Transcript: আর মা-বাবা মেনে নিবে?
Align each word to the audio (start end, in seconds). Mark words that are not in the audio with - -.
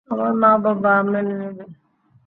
আর 0.09 0.31
মা-বাবা 0.41 0.93
মেনে 1.03 1.33
নিবে? 1.39 1.65